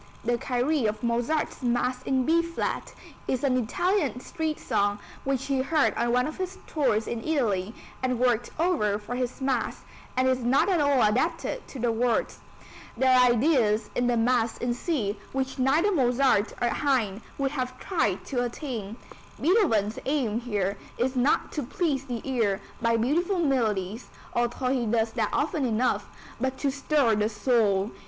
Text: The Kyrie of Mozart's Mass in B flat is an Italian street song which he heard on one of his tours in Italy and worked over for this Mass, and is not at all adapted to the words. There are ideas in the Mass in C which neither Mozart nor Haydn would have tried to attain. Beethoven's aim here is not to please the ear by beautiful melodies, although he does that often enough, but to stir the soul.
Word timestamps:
The 0.25 0.39
Kyrie 0.39 0.87
of 0.87 1.03
Mozart's 1.03 1.61
Mass 1.61 2.01
in 2.01 2.25
B 2.25 2.41
flat 2.41 2.91
is 3.27 3.43
an 3.43 3.55
Italian 3.55 4.19
street 4.19 4.59
song 4.59 4.97
which 5.25 5.45
he 5.45 5.61
heard 5.61 5.93
on 5.93 6.11
one 6.11 6.25
of 6.25 6.37
his 6.37 6.57
tours 6.65 7.05
in 7.07 7.23
Italy 7.23 7.75
and 8.01 8.17
worked 8.17 8.49
over 8.59 8.97
for 8.97 9.15
this 9.15 9.39
Mass, 9.41 9.81
and 10.17 10.27
is 10.27 10.39
not 10.39 10.69
at 10.69 10.81
all 10.81 11.03
adapted 11.03 11.67
to 11.67 11.77
the 11.77 11.91
words. 11.91 12.39
There 12.97 13.15
are 13.15 13.27
ideas 13.27 13.91
in 13.93 14.07
the 14.07 14.17
Mass 14.17 14.57
in 14.57 14.73
C 14.73 15.19
which 15.33 15.59
neither 15.59 15.91
Mozart 15.91 16.51
nor 16.59 16.71
Haydn 16.71 17.21
would 17.37 17.51
have 17.51 17.79
tried 17.79 18.25
to 18.25 18.43
attain. 18.43 18.95
Beethoven's 19.39 19.99
aim 20.07 20.39
here 20.39 20.79
is 20.97 21.15
not 21.15 21.51
to 21.51 21.61
please 21.61 22.05
the 22.05 22.21
ear 22.27 22.59
by 22.81 22.97
beautiful 22.97 23.37
melodies, 23.37 24.07
although 24.33 24.69
he 24.69 24.87
does 24.87 25.11
that 25.11 25.29
often 25.31 25.63
enough, 25.63 26.09
but 26.39 26.57
to 26.57 26.71
stir 26.71 27.13
the 27.15 27.29
soul. 27.29 27.91